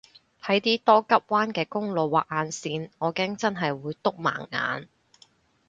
[0.41, 4.87] 喺啲多急彎嘅公路畫眼線我驚真係會篤盲眼